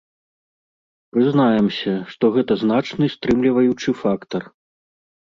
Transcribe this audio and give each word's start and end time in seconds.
Прызнаемся, 1.17 1.93
што 2.13 2.25
гэта 2.37 2.53
значны 2.61 3.09
стрымліваючы 3.15 3.89
фактар. 4.01 4.43